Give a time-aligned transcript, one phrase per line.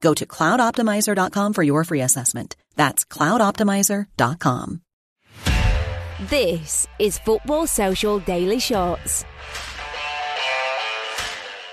[0.00, 2.56] Go to cloudoptimizer.com for your free assessment.
[2.76, 4.82] That's cloudoptimizer.com.
[6.28, 9.24] This is Football Social Daily Shots.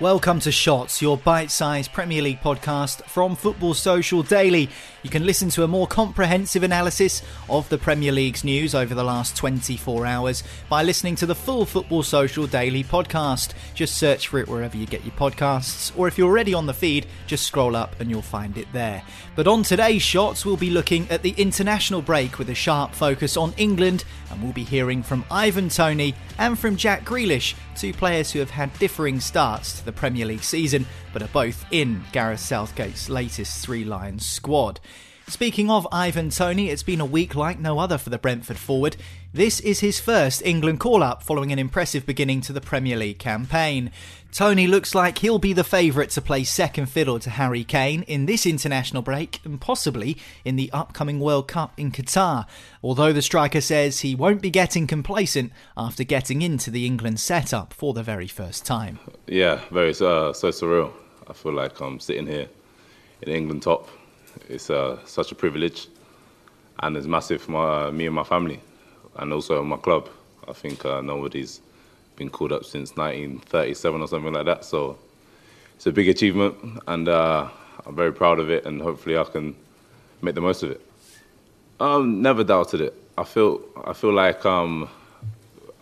[0.00, 4.70] Welcome to Shots, your bite sized Premier League podcast from Football Social Daily.
[5.02, 9.02] You can listen to a more comprehensive analysis of the Premier League's news over the
[9.02, 13.54] last 24 hours by listening to the full Football Social Daily podcast.
[13.74, 16.74] Just search for it wherever you get your podcasts, or if you're already on the
[16.74, 19.02] feed, just scroll up and you'll find it there.
[19.34, 23.36] But on today's Shots, we'll be looking at the international break with a sharp focus
[23.36, 28.30] on England, and we'll be hearing from Ivan Toney and from Jack Grealish, two players
[28.30, 33.08] who have had differing starts the Premier League season, but are both in Gareth Southgate's
[33.08, 34.80] latest Three Lions squad.
[35.28, 38.96] Speaking of Ivan Toney, it's been a week like no other for the Brentford forward.
[39.30, 43.18] This is his first England call up following an impressive beginning to the Premier League
[43.18, 43.90] campaign.
[44.32, 48.24] Toney looks like he'll be the favourite to play second fiddle to Harry Kane in
[48.24, 52.46] this international break and possibly in the upcoming World Cup in Qatar.
[52.82, 57.74] Although the striker says he won't be getting complacent after getting into the England setup
[57.74, 58.98] for the very first time.
[59.26, 60.90] Yeah, very uh, so surreal.
[61.28, 62.48] I feel like I'm sitting here
[63.20, 63.90] in England top
[64.48, 65.88] it's uh, such a privilege,
[66.80, 68.60] and it's massive for my, uh, me and my family,
[69.16, 70.08] and also my club.
[70.46, 71.60] I think uh, nobody's
[72.16, 74.64] been called up since 1937 or something like that.
[74.64, 74.98] So
[75.76, 76.56] it's a big achievement,
[76.86, 77.48] and uh,
[77.86, 79.54] I'm very proud of it, and hopefully I can
[80.22, 80.80] make the most of it.
[81.80, 82.94] Um, never doubted it.
[83.16, 84.88] I feel I feel like um,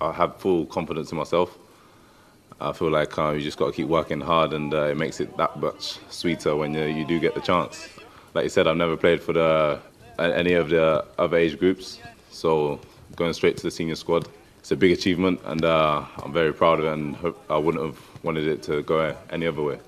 [0.00, 1.58] I have full confidence in myself.
[2.60, 5.20] I feel like uh, you just got to keep working hard, and uh, it makes
[5.20, 7.99] it that much sweeter when you, you do get the chance
[8.34, 9.80] like you said, I've never played for the
[10.18, 12.78] any of the other age groups, so
[13.16, 16.78] going straight to the senior squad, it's a big achievement, and uh, I'm very proud
[16.80, 17.16] of it, and
[17.48, 19.78] I wouldn't have wanted it to go any other way.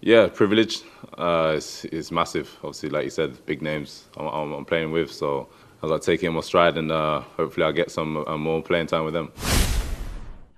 [0.00, 0.80] Yeah, privilege
[1.16, 2.50] uh, is, massive.
[2.64, 5.48] Obviously, like you said, big names I'm, I'm playing with, so
[5.80, 8.36] I got to take it in my stride, and uh, hopefully I'll get some uh,
[8.36, 9.30] more playing time with them.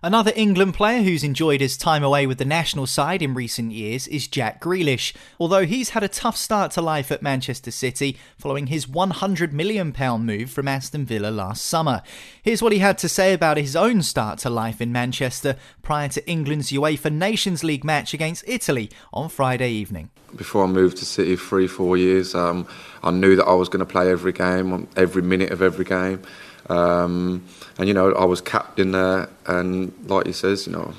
[0.05, 4.07] Another England player who's enjoyed his time away with the national side in recent years
[4.09, 8.67] is Jack Grealish, although he's had a tough start to life at Manchester City following
[8.67, 12.03] his £100 million move from Aston Villa last summer.
[12.43, 16.11] Here's what he had to say about his own start to life in Manchester prior
[16.11, 20.11] to England's UEFA Nations League match against Italy on Friday evening.
[20.37, 22.69] Before I moved to City three, four years, um,
[23.03, 26.21] I knew that I was going to play every game, every minute of every game.
[26.69, 27.45] Um,
[27.79, 30.95] and you know, I was captain there, and like he says, you know,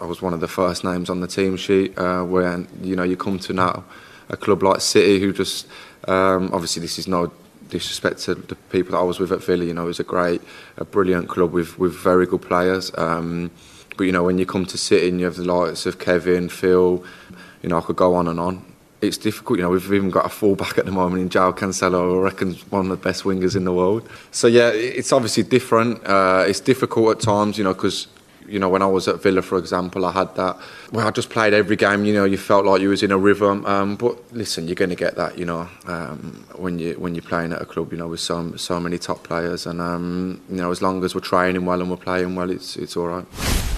[0.00, 1.96] I was one of the first names on the team sheet.
[1.98, 2.26] Uh,
[2.82, 3.84] you know, you come to now
[4.28, 5.66] a club like City, who just
[6.08, 7.32] um, obviously this is no
[7.68, 9.64] disrespect to the people that I was with at Villa.
[9.64, 10.42] You know, it was a great,
[10.76, 12.90] a brilliant club with with very good players.
[12.98, 13.50] Um,
[13.96, 16.48] but you know, when you come to City and you have the likes of Kevin,
[16.48, 17.04] Phil,
[17.62, 18.71] you know, I could go on and on
[19.02, 19.58] it's difficult.
[19.58, 22.54] You know, we've even got a fullback at the moment in João Cancelo, I reckon
[22.70, 24.08] one of the best wingers in the world.
[24.30, 26.06] So yeah, it's obviously different.
[26.06, 28.06] Uh, it's difficult at times, you know, because
[28.46, 30.56] you know when I was at Villa, for example, I had that.
[30.92, 32.04] Well, I just played every game.
[32.04, 33.66] You know, you felt like you was in a rhythm.
[33.66, 35.36] Um, but listen, you're going to get that.
[35.36, 38.54] You know, um, when you when you're playing at a club, you know, with so
[38.56, 41.90] so many top players, and um, you know, as long as we're training well and
[41.90, 43.71] we're playing well, it's it's all right.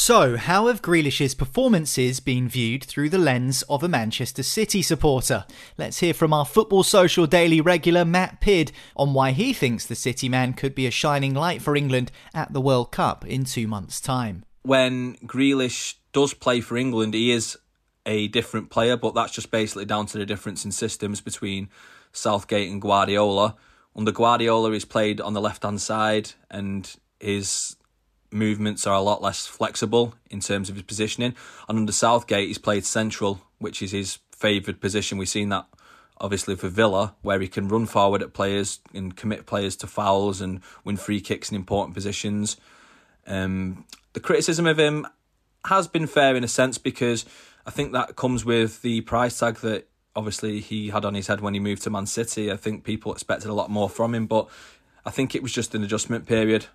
[0.00, 5.44] So, how have Grealish's performances been viewed through the lens of a Manchester City supporter?
[5.76, 9.96] Let's hear from our Football Social Daily regular Matt Pidd on why he thinks the
[9.96, 13.66] City man could be a shining light for England at the World Cup in two
[13.66, 14.44] months' time.
[14.62, 17.58] When Grealish does play for England, he is
[18.06, 21.70] a different player, but that's just basically down to the difference in systems between
[22.12, 23.56] Southgate and Guardiola.
[23.96, 27.74] Under Guardiola, he's played on the left hand side and his
[28.30, 31.34] movements are a lot less flexible in terms of his positioning.
[31.68, 35.18] And under Southgate, he's played central, which is his favoured position.
[35.18, 35.66] We've seen that
[36.20, 40.40] obviously for Villa, where he can run forward at players and commit players to fouls
[40.40, 42.56] and win free kicks in important positions.
[43.26, 43.84] Um,
[44.14, 45.06] the criticism of him
[45.66, 47.24] has been fair in a sense because
[47.66, 51.40] I think that comes with the price tag that obviously he had on his head
[51.40, 52.50] when he moved to Man City.
[52.50, 54.48] I think people expected a lot more from him, but
[55.04, 56.66] I think it was just an adjustment period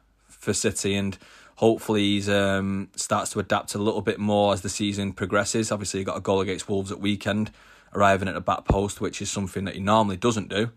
[0.43, 1.17] for City and
[1.55, 5.71] hopefully he um, starts to adapt a little bit more as the season progresses.
[5.71, 7.51] Obviously, he got a goal against Wolves at weekend,
[7.93, 10.71] arriving at the back post, which is something that he normally doesn't do.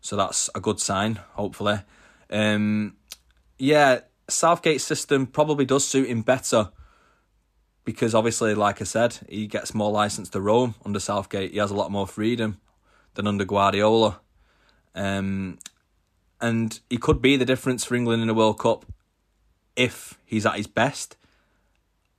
[0.00, 1.80] So that's a good sign, hopefully.
[2.30, 2.96] Um,
[3.58, 6.70] yeah, Southgate's system probably does suit him better
[7.84, 11.52] because obviously, like I said, he gets more license to roam under Southgate.
[11.52, 12.60] He has a lot more freedom
[13.14, 14.20] than under Guardiola.
[14.94, 15.58] Um,
[16.40, 18.86] and he could be the difference for England in the World Cup
[19.80, 21.16] if he's at his best.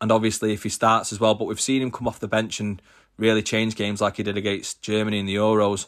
[0.02, 2.60] And obviously, if he starts as well, but we've seen him come off the bench
[2.60, 2.82] and
[3.18, 5.86] really change games like he did against Germany in the Euros.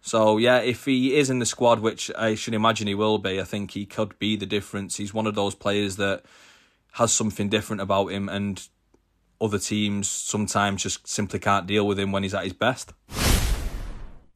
[0.00, 3.40] So, yeah, if he is in the squad, which I should imagine he will be,
[3.40, 4.96] I think he could be the difference.
[4.96, 6.22] He's one of those players that
[6.92, 8.68] has something different about him, and
[9.40, 12.92] other teams sometimes just simply can't deal with him when he's at his best.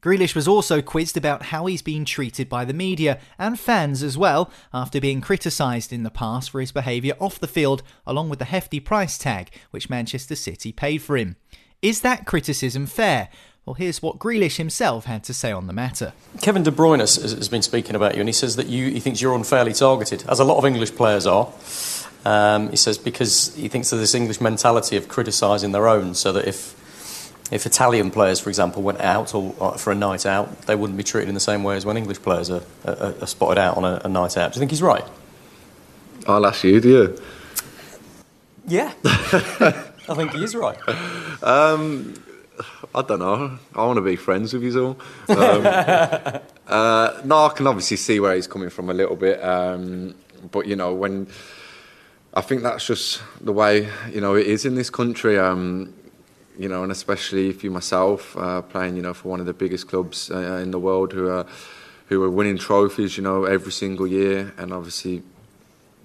[0.07, 4.17] Grealish was also quizzed about how he's been treated by the media and fans as
[4.17, 8.39] well, after being criticised in the past for his behaviour off the field, along with
[8.39, 11.35] the hefty price tag which Manchester City paid for him.
[11.81, 13.27] Is that criticism fair?
[13.65, 16.13] Well, here's what Grealish himself had to say on the matter.
[16.39, 19.21] Kevin De Bruyne has, been speaking about you, and he says that you, he thinks
[19.21, 21.51] you're unfairly targeted, as a lot of English players are.
[22.23, 26.31] Um, he says because he thinks of this English mentality of criticising their own, so
[26.31, 26.76] that if
[27.51, 30.97] if Italian players, for example, went out or, or, for a night out, they wouldn't
[30.97, 33.77] be treated in the same way as when English players are, are, are spotted out
[33.77, 34.51] on a, a, night out.
[34.51, 35.05] Do you think he's right?
[36.27, 37.21] I'll ask you, do you?
[38.67, 40.77] Yeah, I think he is right.
[41.41, 42.15] Um,
[42.93, 43.57] I don't know.
[43.73, 44.85] I want to be friends with you
[45.29, 45.37] all.
[45.37, 45.65] Um,
[46.67, 50.15] uh, no, I can obviously see where he's coming from a little bit, um,
[50.51, 51.27] but you know when.
[52.33, 55.39] I think that's just the way you know it is in this country.
[55.39, 55.93] Um,
[56.57, 59.53] you know, and especially if you myself uh, playing, you know, for one of the
[59.53, 61.45] biggest clubs uh, in the world who are
[62.07, 65.21] who are winning trophies, you know, every single year, and obviously,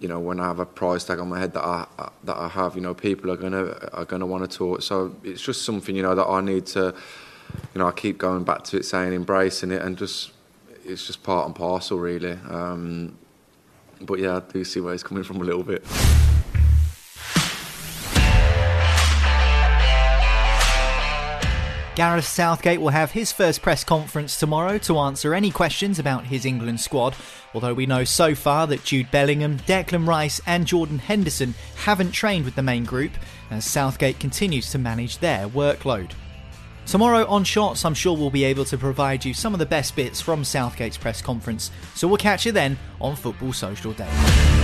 [0.00, 1.86] you know, when I have a prize tag on my head that I
[2.24, 4.82] that I have, you know, people are gonna are gonna want to talk.
[4.82, 6.94] So it's just something, you know, that I need to,
[7.74, 10.32] you know, I keep going back to it, saying embracing it, and just
[10.84, 12.38] it's just part and parcel, really.
[12.48, 13.16] Um,
[14.00, 15.84] but yeah, I do see where he's coming from a little bit.
[21.94, 26.46] Gareth Southgate will have his first press conference tomorrow to answer any questions about his
[26.46, 27.14] England squad,
[27.52, 32.46] although we know so far that Jude Bellingham, Declan Rice, and Jordan Henderson haven't trained
[32.46, 33.12] with the main group
[33.50, 36.12] as Southgate continues to manage their workload.
[36.86, 39.94] Tomorrow on Shots, I'm sure we'll be able to provide you some of the best
[39.94, 44.61] bits from Southgate's press conference, so we'll catch you then on Football Social Day.